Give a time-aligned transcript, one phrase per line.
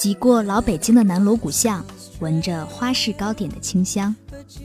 [0.00, 1.84] 挤过老北京的南锣鼓巷，
[2.20, 4.14] 闻着花式糕点的清香；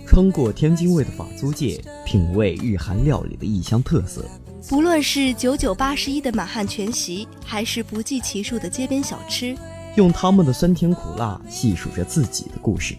[0.07, 4.23] 穿过天津卫的法租界，品味日韩料理的异乡特色。
[4.69, 9.53] 不论是九九八十一的满汉全席，还是不计其数的街边小吃，
[9.97, 12.95] 用他们的酸甜苦辣细数着自己的故事。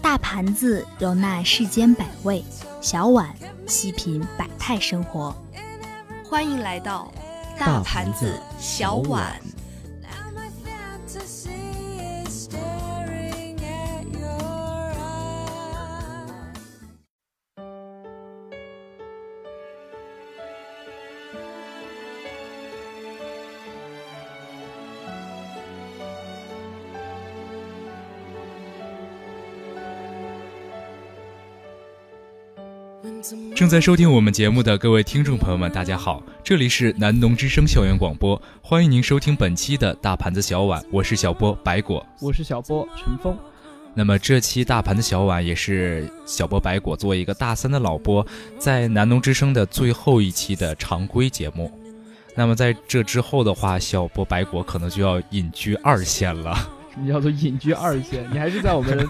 [0.00, 2.42] 大盘子容纳世间百味，
[2.80, 3.28] 小碗
[3.66, 5.36] 细品百态生活。
[6.26, 7.12] 欢迎来到
[7.58, 9.38] 大盘子小碗。
[11.14, 11.63] to see.
[33.64, 43.34] 正在收听我们节目的各位听众朋友们，大家好，这里是南农之声校园广播，欢迎您收听本期的大盘子小碗，我是小波白果，我是小波陈峰。
[43.94, 48.24] 那么这期大盘子小碗也是小波白果作为一个大三的老播，
[48.58, 51.72] 在南农之声的最后一期的常规节目。
[52.36, 56.68] 那么在这之后的话，小波白果可能就要隐居二线了。
[56.96, 58.26] 你叫做隐居二线？
[58.32, 59.06] 你还是在我们，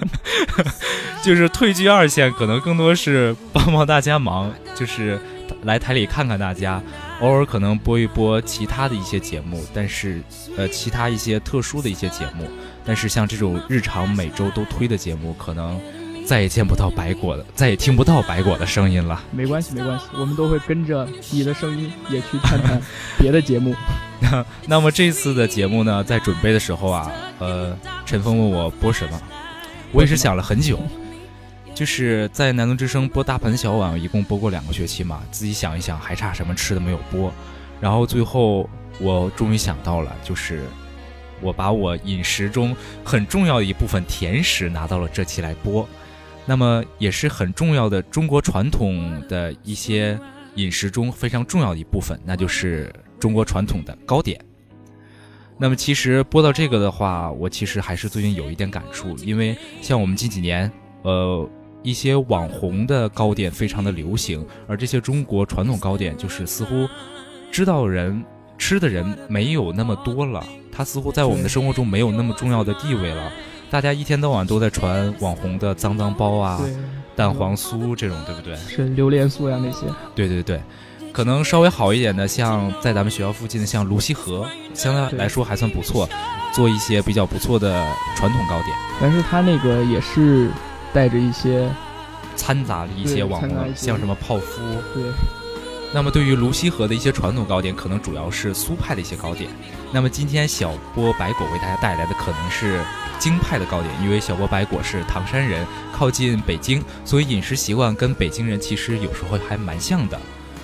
[1.22, 5.18] 就是退居二线，可能更多是帮帮大家忙，就是
[5.62, 6.82] 来台里看看大家，
[7.20, 10.22] 偶尔可能播一播其他的一些节目，但是
[10.56, 12.48] 呃，其他一些特殊的一些节目，
[12.84, 15.80] 但是像这种日常每周都推的节目，可能。
[16.24, 19.22] 再也见不到白果的，再也听不到白果的声音了。
[19.30, 22.80] 没关系，没关系，我们都会跟着你的声音也去看看
[23.18, 23.74] 别的节目。
[24.66, 29.20] 那么这次的节目呢，在准备的时候啊，呃，陈峰问我播什么，
[29.92, 30.80] 我也是想了很久。
[31.74, 37.32] 就是在南农之声播大盆小碗，一共播过两个学期嘛，自己想一想，还差什么吃的没有播。
[37.80, 40.62] 然后最后我终于想到了，就是
[41.40, 45.86] 我把我饮食中很重要的一部分甜食拿到了这期来播。
[46.46, 50.18] 那么也是很重要的中国传统的一些
[50.56, 54.38] 饮食中非常重要的一部分，那就是中国传统的糕点。
[55.56, 60.70] 那么其实播到这个的话，我其实还是最近有一点感触，因为像我们近几年，
[61.02, 61.48] 呃，
[61.82, 66.88] 一些网红的糕点非常的流行，而这些中国传统糕点就是似乎
[67.52, 68.24] 知道人
[68.58, 73.32] 吃的人没有那么多了，它似乎在我们的生活中没有那么重要的地位了。
[73.70, 76.60] 大家一天到晚都在传网红的脏脏包啊，
[77.16, 78.54] 蛋黄酥这种，对不对？
[78.56, 79.86] 是榴莲酥呀那些。
[80.14, 80.60] 对对对，
[81.12, 86.08] 可能稍微好一点的，像在咱们学校附近的，像卢溪河，相对来说还算不错，
[86.52, 87.84] 做一些比较不错的
[88.16, 88.76] 传统糕点。
[89.00, 90.48] 但是它那个也是
[90.92, 91.68] 带着一些
[92.36, 94.60] 掺杂的一些网红，像什么泡芙。
[94.94, 95.04] 对。
[95.94, 99.48] 那么对于卢溪河的一些传统糕点，可能主要是苏派的一些糕点。
[99.92, 102.80] 那么今天小波白果为大家带来的可能是。
[103.16, 110.18] 京派的糕点，因为小波白果是唐山人，靠近北京，所以饮食习惯跟北京人其实有时候还蛮像的。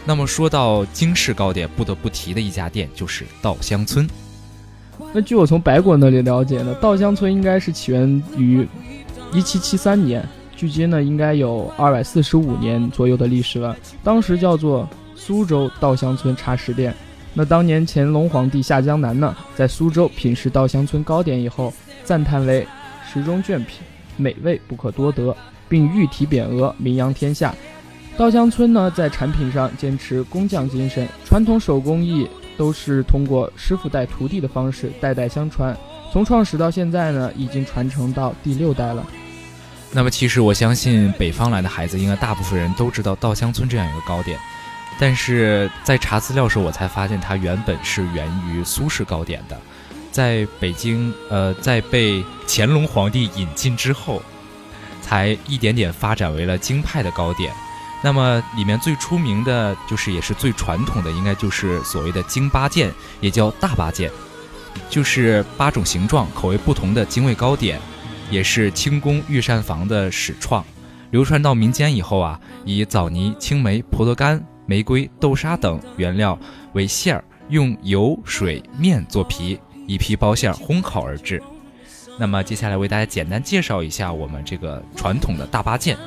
[0.04, 4.06] 那么说到京式糕点，不得不提的一家店就是稻香村。
[5.12, 8.66] 那据我从白果那里了解呢，稻香村应该是起源于
[9.32, 13.74] 一七七三年，距今呢应该有二百四十五年左右的历史了。
[14.02, 14.86] 当时叫做
[15.20, 16.94] 苏州稻香村茶食店。
[17.34, 21.72] 那当年乾隆皇帝下江南呢，在苏州品食稻香村糕点以后。
[22.02, 22.66] 赞叹为
[23.12, 23.82] 食中卷品，
[24.16, 25.36] 美味不可多得，
[25.68, 27.54] 并御题匾额，名扬天下。
[28.16, 35.76] 稻香村呢，在产品上坚持工匠精神，传统手工艺都是通过师傅带徒弟的方式代代相传。
[36.10, 39.06] 从创始到现在呢，已经传承到第六代了。
[39.92, 44.36] 那么，其实我相信北方来的孩子，应该大部分人都知道稻香村这样一个糕点。
[44.98, 49.58] 但是在查资料时，我才发现它原本是源于苏式糕点的。
[50.10, 54.22] 在北京，呃，在被乾隆皇帝引进之后，
[55.00, 57.52] 才一点点发展为了京派的糕点。
[58.02, 64.10] 那么里面最出名的就是，也是最传统的，应该就是所谓的京八件，也叫大八件，
[64.88, 67.78] 就是八种形状、口味不同的京味糕点，
[68.30, 70.64] 也是清宫御膳房的始创。
[71.10, 76.38] 流传到民间以后啊，以枣泥、青梅、葡萄干、玫瑰、豆沙等原料
[76.74, 79.58] 为馅儿，用油、水、面做皮。
[79.88, 81.42] 以皮包馅烘烤而制。
[82.16, 85.98] 那么接下来为大家简单介绍一下我们这个传统的大八件。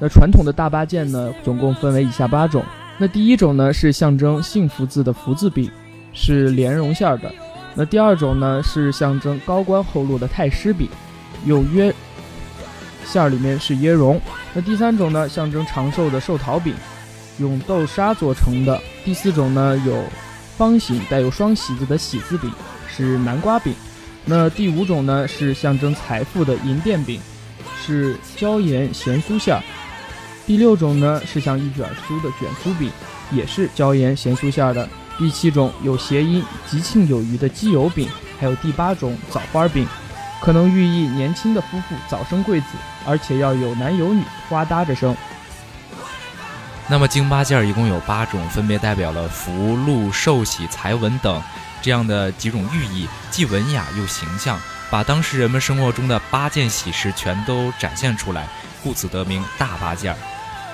[0.00, 2.64] 那传统的大八件呢，总共分为以下八种。
[2.98, 5.70] 那第一种呢是象征幸福字的福字饼，
[6.12, 7.32] 是莲蓉馅儿的。
[7.76, 10.88] 那第二种呢是象征高官厚禄的太师饼，
[11.44, 11.94] 有约
[13.04, 14.20] 馅儿里面是椰蓉。
[14.52, 16.74] 那第三种呢象征长寿的寿桃饼，
[17.38, 18.80] 用豆沙做成的。
[19.04, 20.04] 第四种呢有。
[20.58, 22.52] 方形带有双喜字的喜字饼
[22.88, 23.72] 是南瓜饼，
[24.24, 27.20] 那第五种呢是象征财富的银锭饼，
[27.80, 29.56] 是椒盐咸酥馅。
[30.48, 32.90] 第六种呢是像一卷酥的卷酥饼，
[33.30, 34.88] 也是椒盐咸酥馅的。
[35.16, 38.08] 第七种有谐音吉庆有余的鸡油饼，
[38.40, 39.86] 还有第八种枣花饼，
[40.42, 42.66] 可能寓意年轻的夫妇早生贵子，
[43.06, 45.16] 而且要有男有女，花搭着生。
[46.90, 51.42] 那么京八件儿一共有八种，分别代表了福禄寿喜财文等
[51.82, 54.58] 这样的几种寓意，既文雅又形象，
[54.90, 58.48] 把当时人们生活中的八件喜事全都展现出来，
[58.82, 60.18] 故此得名大八件儿。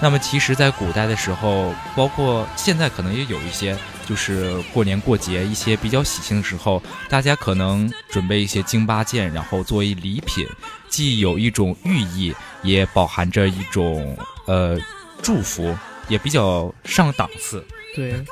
[0.01, 3.77] 那么其实，在古代的时候，包括现在可能也有一些，
[4.07, 10.47] 就是过年过节一些比较喜庆的时候，大家可能准备一些京八件，然后作为礼品，
[10.89, 14.17] 既有一种寓意，也饱含着一种
[14.47, 14.79] 呃
[15.23, 15.77] 祝福，
[16.09, 17.65] 也比较上档次。
[17.95, 18.25] 对，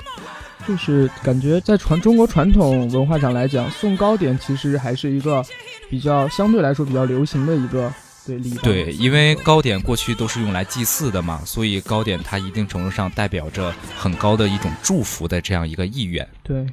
[0.67, 5.45] 就是感觉在传中国传统文化上来讲，送糕点其实还是一个
[5.89, 7.93] 比较相对来说比较流行的一个
[8.27, 8.51] 对礼。
[8.57, 16.29] 对，因为糕点过去都是用来祭祀的嘛，所以糕点它一定程度上代表着很高的一种祝福的这样一个意愿。
[16.43, 16.67] 对，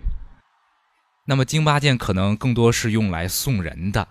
[1.26, 4.08] 那么京八件可能更多是用来送人的，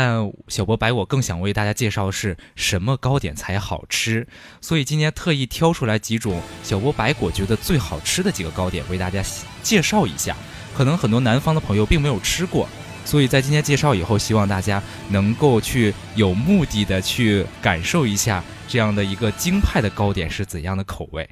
[0.00, 4.28] 但小博白我更想为大家介绍是什么糕点才好吃，
[4.60, 9.20] 所以今天特意挑出来几种小博白果觉得最好吃的几个糕点为大家
[9.60, 10.36] 介绍一下。
[10.72, 12.68] 可能很多南方的朋友并没有吃过，
[13.04, 21.28] 所以在今天介绍以后，希望大家能够去有目的的去感受一下这样的一个京派的糕点是怎样的口味。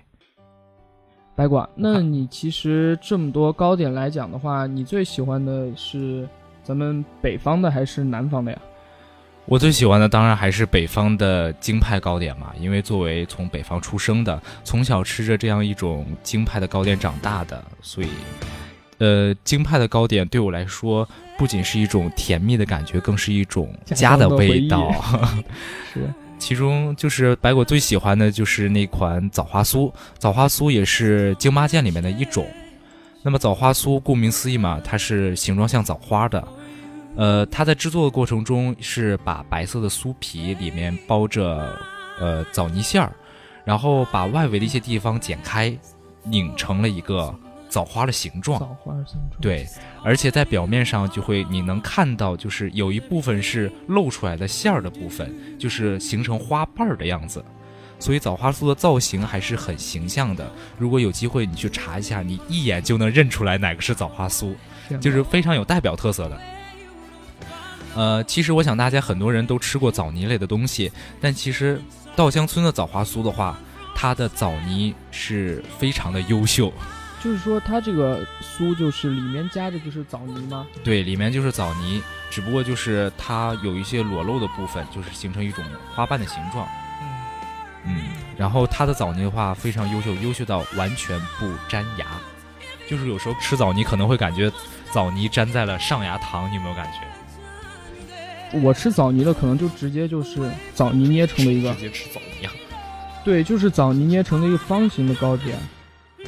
[1.37, 6.29] 白果，那你其实这么多糕点来讲的话，你最喜欢的是
[6.67, 8.59] 咱们北方的还是南方的呀？
[9.45, 18.09] 我最喜欢的当然还是北方的京派糕点嘛，因为作为从北方出生的，从小吃着这样一种京派的糕点长大的，所以，
[18.99, 21.09] 呃，京派的糕点对我来说
[21.39, 24.93] 不仅是一种甜蜜的感觉，更是一种家的味道。
[25.95, 32.45] 是，其中就是白果最喜欢的就是那款枣花酥，枣花酥也是京八件里面的一种。
[33.23, 36.43] 那么枣花酥顾名思义嘛，它是形状像枣花的。
[37.17, 41.75] 呃，它在制作的过程中是把白色的酥皮里面包着
[42.21, 43.13] 呃枣泥馅儿，
[43.65, 45.77] 然后把外围的一些地方剪开，
[46.23, 47.35] 拧成了一个
[47.69, 48.61] 枣花的形状。
[48.61, 49.41] 枣花形状。
[49.41, 49.67] 对，
[50.05, 57.45] 而且在表面上就会你能看到，就是有一部分是露出来的馅儿的部分，就是形成花瓣儿的样子。
[57.99, 60.47] 所以枣花酥的造型还是很形象的。
[60.77, 64.55] 如果有机会你去查一下，你一眼就能认出来哪个是枣花酥，
[65.01, 66.39] 就是非常有代表特色的。
[67.97, 71.81] 呃，其实我想大家很多人都吃过枣泥类的东西，但其实
[72.15, 73.59] 稻香村的枣花酥的话，
[73.95, 76.71] 它的枣泥是非常的优秀。
[77.25, 80.67] 就是说它这个酥就是里面加的就是枣泥吗？
[80.85, 85.65] 对，里面就是枣泥，只不过就是它有一些裸露的部分，就是形成一种
[85.95, 86.69] 花瓣的形状。
[87.85, 88.03] 嗯，
[88.37, 92.07] 然后它的枣泥的话非常优秀，优秀到完全不粘牙。
[92.87, 94.53] 就是有时候吃枣泥可能会感觉
[94.93, 96.99] 枣泥粘在了上牙膛，你有没有感觉？
[98.63, 100.41] 我吃枣泥的可能就直接就是
[100.75, 102.53] 枣泥捏成的一个直，接吃枣泥啊！
[103.25, 105.59] 对，就是枣泥捏成的一个方形的糕点，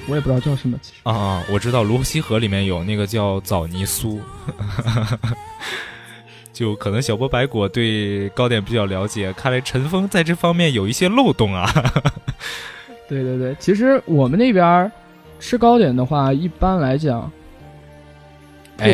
[0.09, 1.01] 我也不知道叫什么，其实。
[1.05, 4.19] 啊啊，我知道泸溪河里面有那个叫枣泥酥，
[6.53, 11.71] 就可能小波白果对糕点比较了解，看来陈峰在这方面有一些漏洞啊。
[13.09, 14.91] 对对对，其实我们那边
[15.41, 17.31] 吃糕点的话，一般来讲，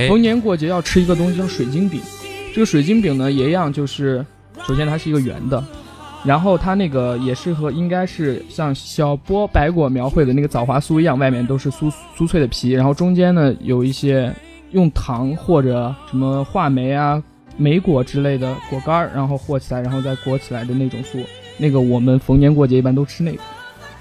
[0.09, 2.01] 逢年过节要吃一个东西叫水晶饼。
[2.55, 4.25] 这个水晶饼呢，也一样，就是
[4.65, 5.63] 首先它是一个圆的，
[6.25, 14.33] 然后它那个也是和应该是像小波白果描绘的那个枣花酥一样，外面都是酥酥脆的皮，然后中间呢有一些
[14.71, 17.21] 用糖或者什么话梅啊、
[17.57, 21.19] 莓果之类的果干儿，然后和起来，然后再裹起来的那种酥。
[21.59, 23.41] 那个我们逢年过节一般都吃那个。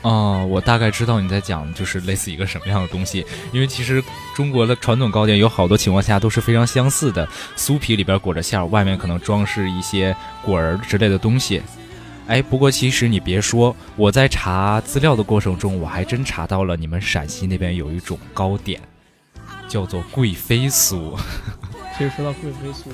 [0.03, 4.03] 哦，我大概知道你在讲就是类似一个什么样的东西，因为其实
[4.35, 11.61] 中国的传统糕点有好多情况下都是非常相似的，酥皮里边裹着馅儿，外面可能装饰一些果儿之类的东西。
[12.27, 18.81] 哎，不过其实你别说，我在查资料的过程中，我还真查到了你们陕西那边有一种糕点，
[19.67, 21.17] 叫做贵妃酥。
[21.97, 22.93] 其实说到贵妃酥，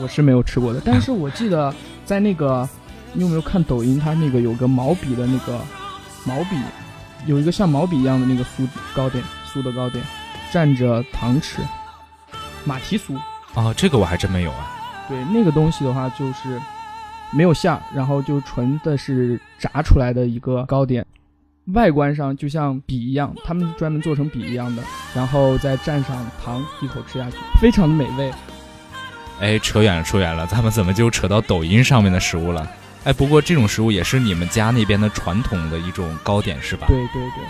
[0.00, 1.74] 我是没有吃过的，但是我记得
[2.06, 2.66] 在那个，
[3.12, 3.98] 你有没有看抖音？
[3.98, 5.60] 它那个有个毛笔的那个
[6.28, 6.56] 毛笔，
[7.24, 10.04] 有一个像毛笔一样的那个酥糕点，酥的糕点，
[10.52, 11.62] 蘸着糖吃，
[12.66, 13.16] 马蹄酥。
[13.54, 14.70] 啊，这个我还真没有啊。
[15.08, 16.60] 对，那个东西的话就是
[17.30, 21.04] 没有馅儿，然后就纯的是炸出来的一个糕点，
[21.72, 24.82] 外观上就像笔一样，他们专门做成笔一样的，
[25.14, 28.30] 然后再蘸上糖，一口吃下去，非常的美味。
[29.40, 32.70] 哎，扯远了，扯远了，咱们怎么就扯到抖音上面的食物了？
[33.08, 36.86] 哎，不过这种食物也是你们家那边的传统的一种糕点是吧？
[36.88, 37.42] 对对对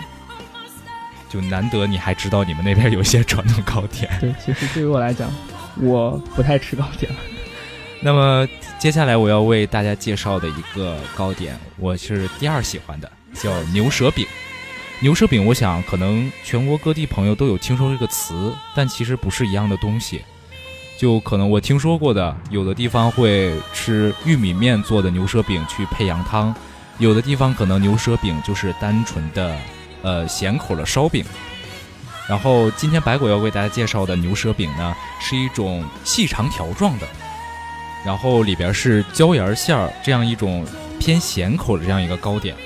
[1.29, 4.09] 就难得你还知道你们那边有一些传统糕点。
[4.21, 5.29] 对，其实对于我来讲，
[5.81, 7.19] 我不太吃糕点了。
[8.01, 8.47] 那么
[8.79, 14.25] 接下来我要为大家介绍的一个糕点，我是第二喜欢的，叫牛舌饼。
[15.01, 20.23] 牛舌饼，我想可能全国各地朋友都有听说这个词，但其实不是一样的东西。
[20.99, 26.53] 就可能我听说过的，有的地方会吃玉米面做的牛舌饼去配羊汤，
[26.99, 29.57] 有的地方可能牛舌饼就是单纯的
[30.03, 31.25] 呃咸口的烧饼。
[32.29, 37.07] 然后今天白果要为大家介绍的牛舌饼呢，是一种细长条状的，
[38.05, 40.67] 然后里边是椒盐馅儿这样一种
[40.99, 42.57] 偏咸口的这样一个糕点。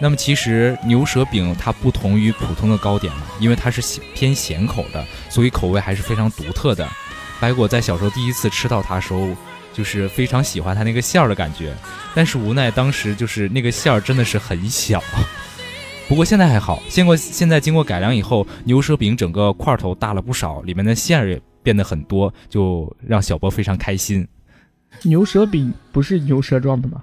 [0.00, 6.88] 那么其实牛舌饼它不同于普通的糕点嘛，因为它是咸偏咸口的，所以口味还是非常独特的。
[7.42, 9.26] 白果在小时候第一次吃到它的时候，
[9.72, 11.74] 就是非常喜欢它那个馅儿的感觉，
[12.14, 15.02] 但是无奈当时就是那个馅儿真的是很小。
[16.08, 24.24] 不过现在还好，经过现在经过改良以后，牛舌饼整个块头大了不少，里面的馅儿也变得很多，就让小波非常开心。
[25.02, 27.02] 牛舌饼不是牛舌状的吗？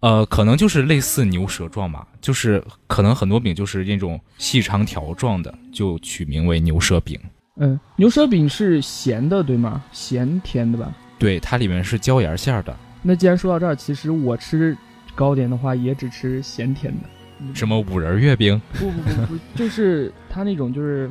[0.00, 7.18] 呃，可能就是类似牛舌状吧，就是可能很多饼就是那种细长条状的，就取名为牛舌饼。
[7.56, 9.84] 嗯，牛舌饼是咸的，对吗？
[9.92, 10.92] 咸甜的吧？
[11.18, 12.74] 对，它里面是椒盐馅儿的。
[13.02, 14.76] 那既然说到这儿，其实我吃
[15.14, 17.54] 糕点的话，也只吃咸甜的。
[17.54, 18.60] 什么五仁月饼？
[18.72, 21.10] 不不不不，就是它那种就是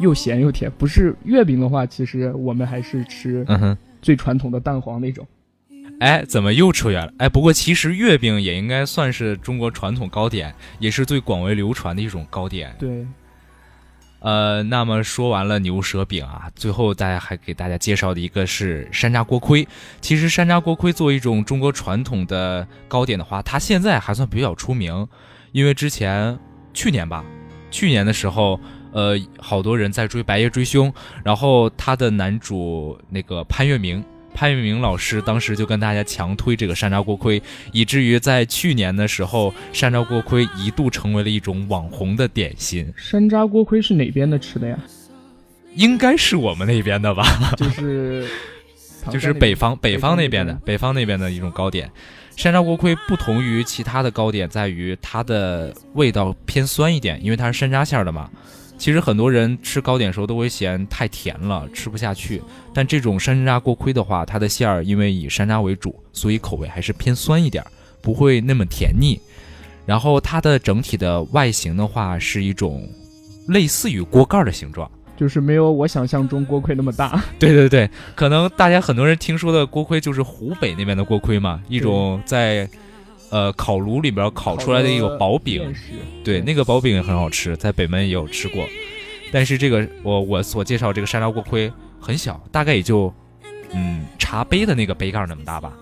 [0.00, 0.70] 又咸又甜。
[0.78, 3.46] 不是月饼的话，其实我们还是吃。
[4.02, 5.26] 最传统的蛋黄那种。
[6.00, 7.12] 哎，怎么又扯远了？
[7.18, 12.74] 哎，不过其实月饼也应该算是中国传统糕点，也是最广为流传的一种糕点。
[12.78, 13.06] 对，
[14.20, 19.66] 呃，那么说完了牛舌饼啊，最后大家还给大家介绍的一个是山楂锅盔。
[20.00, 25.06] 其实山楂锅盔作为一种中国传统的糕点的话，它现在还算比较出名，
[25.52, 26.36] 因为之前
[26.74, 27.24] 去年吧，
[27.70, 28.58] 去年的时候，
[28.92, 30.90] 呃，好多人在追《白夜追凶》，
[31.22, 34.04] 然后他的男主那个潘粤明。
[34.36, 42.92] 潘粤明老师当时就跟大家强推这个山楂锅盔，以至于在去年的时候，山楂锅盔一度成为了一种网红的点心。
[42.98, 44.78] 山楂锅盔是哪边的吃的呀？
[45.74, 47.24] 应该是我们那边的吧？
[47.56, 48.28] 就是
[49.10, 51.90] 就是北方北北方那边的北方那边的一种糕点。
[52.36, 58.28] 山楂锅盔不同于其他的糕点，在于它的味道偏酸一点，因为它是山楂馅儿的嘛。
[58.78, 62.42] 其实很多人吃糕点的时候都会嫌太甜了，吃不下去。
[62.74, 67.70] 但这种山楂锅盔的话，它的馅儿因为以山楂为主，所以口味还是偏酸一点儿，
[68.02, 69.20] 不会那么甜腻。
[69.86, 72.88] 然后它的整体的外形的话，是一种
[73.48, 74.90] 类似于锅盖儿的形状。
[75.16, 77.22] 就是没有我想象中锅盔那么大。
[77.38, 82.68] 对对对，可能大家很多人听说的锅盔就是湖北那边的锅盔嘛，一种在
[83.30, 85.74] 呃烤炉里边烤出来的一个薄饼。
[86.24, 88.66] 对，那个薄饼也很好吃，在北门也有吃过。
[89.32, 93.12] 但是这个我我所介绍这个山楂锅盔很小，大概也就
[93.72, 95.72] 嗯茶杯的那个杯盖那么大吧。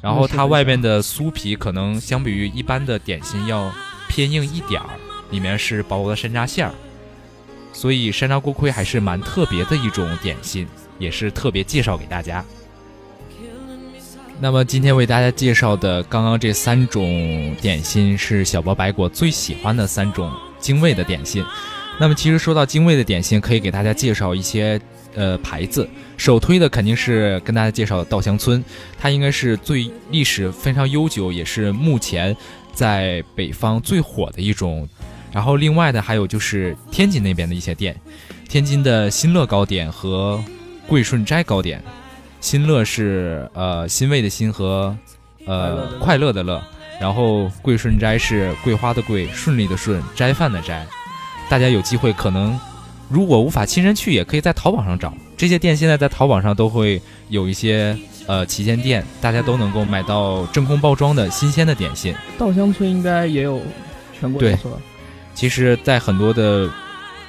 [0.00, 3.72] 然后它外面的酥皮可能相比于一般的点心要
[4.08, 4.88] 偏硬一点儿，
[5.30, 6.74] 里面是薄薄的山楂馅儿，
[7.72, 10.66] 所以山楂锅盔还是蛮特别的一种点心，
[10.98, 12.44] 也是特别介绍给大家。
[14.38, 21.42] 那么今天为大家介绍的刚刚这三种点心是小波白果最喜欢的三种精卫的点心。
[21.98, 24.78] 那么其实说到精卫的点心，可以给大家介绍一些
[25.14, 25.88] 呃牌子。
[26.18, 28.62] 首推的肯定是跟大家介绍稻香村，
[28.98, 32.36] 它应该是最历史非常悠久，也是目前
[32.74, 34.86] 在北方最火的一种。
[35.32, 37.98] 然后另外的还有就是天津那边的一些店，
[38.46, 40.38] 天津的新乐糕点和
[40.86, 41.82] 桂顺斋糕点。
[42.40, 44.96] 新乐是呃欣慰的欣和
[45.46, 46.62] 呃快乐的乐，
[47.00, 50.86] 然后桂顺斋是桂花的桂，顺利的顺，斋饭的斋。
[51.48, 52.58] 大家有机会可能
[53.08, 55.76] 如果无法亲身去，也可以在淘宝上找这些店。
[55.76, 62.14] 现在在淘宝上都会有一些呃旗舰店，大家都能够买到真空包装的新鲜的点心。
[62.36, 63.60] 稻香村应该也有
[64.18, 64.80] 全国对连锁
[65.34, 66.68] 其实，在很多的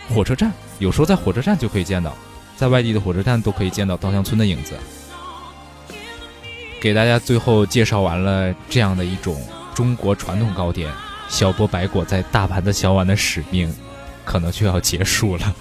[0.10, 2.16] 火车站，有时候在火车站就可以见到，
[2.58, 4.74] 在外地的火车站都可以见到稻香村的影子。
[6.82, 9.40] 给大家最后介绍完了这样的一种
[9.74, 10.92] 中国传统糕点，
[11.30, 13.74] 小波白果在大盘的小碗的使命，
[14.26, 15.56] 可能就要结束了。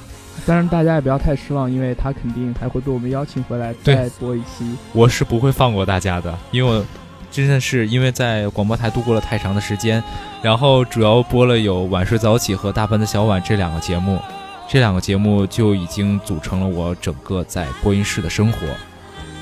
[0.45, 4.77] 当然大家也不要太失望，因为他肯定还会被我们邀请回来再播一期。
[4.93, 6.85] 我是不会放过大家的，因为我
[7.31, 10.03] 真的是因为在广播台度过了太长的时间，
[10.43, 14.21] 然后主要播了有晚睡早起和大盘的小碗这两个节目，
[14.69, 18.59] 这两个节目就已经组成了我整个在播音室的生活。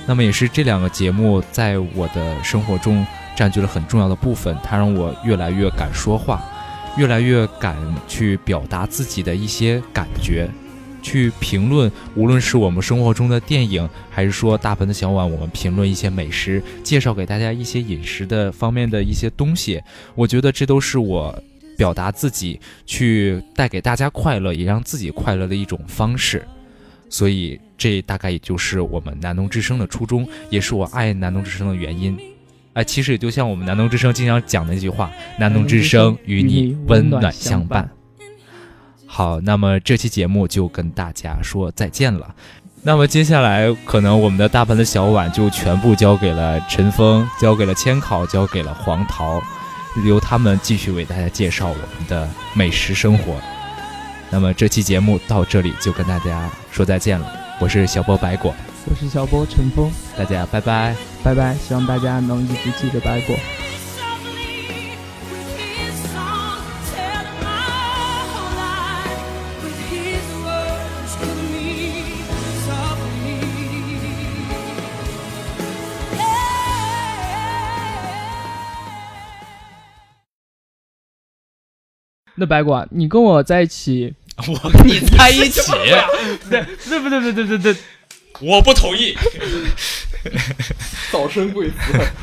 [0.07, 6.45] 那么也是这两个节目在我的生活中占据了很重要的部分，它让我越来越敢说话，
[6.99, 7.75] 越来越敢
[8.07, 10.47] 去表达自己的一些感觉，
[11.03, 19.83] 去评论，无论是我们生活中的电影，还是说大盆的小碗，我们评论一些美食，介绍给大家一些饮食的方面的一些东西，
[20.15, 21.43] 我觉得这都是我
[21.77, 26.47] 表达自己，去带给大家快乐，也让自己快乐的一种方式。
[27.11, 32.19] 所以，这大概也就是我们南农之声的初衷，也是我爱南农之声的原因。
[32.73, 37.89] 哎，其实也就像我们南农之声经常讲的那句话：“南农之声与你温暖相伴。”
[39.07, 42.35] 好，那么这期节目就跟大家说再见了。
[42.83, 49.41] 那么接下来，可能我们的大盆的小碗就全部交给了陈峰，交给了千考，交给了黄桃，
[50.03, 53.41] 由他们继续为大家介绍我们的美食生活。
[54.31, 58.53] 那么这期节目到这里就跟大家说再见了，我是小波白果，
[58.87, 63.37] 我是小波陈峰，大家拜拜，拜拜，希望大家能一直记得白果。
[82.37, 84.13] 那白果，你跟我在一起，
[84.49, 85.61] 我跟你在一起，
[86.51, 87.77] 对对不对对对对对，
[88.41, 89.17] 我不同意。
[91.13, 91.77] 早生贵子，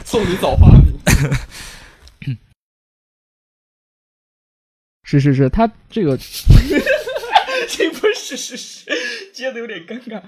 [0.05, 0.99] 送你早花米。
[5.03, 6.17] 是是是，他这个，
[7.67, 8.85] 这不是是是，
[9.33, 10.21] 接的有点尴尬。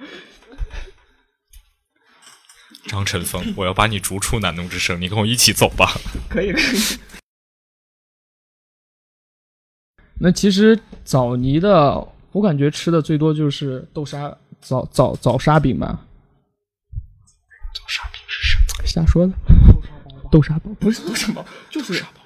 [2.87, 5.97] 张晨峰，我要把你逐出南农之声，你跟我一起走吧。
[6.29, 7.22] 可以可以。
[10.19, 15.99] 那其实枣泥的，我感觉吃的最多就是豆沙枣枣枣沙饼吧。
[17.73, 18.85] 枣沙饼是什么？
[18.85, 19.33] 瞎说的。
[20.31, 22.21] 豆沙包不是豆沙包，就是沙包。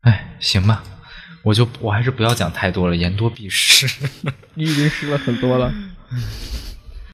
[0.00, 0.82] 哎，行吧，
[1.44, 3.86] 我就我还是不要讲太多了，言多必失。
[4.54, 5.72] 你已经失了很多了。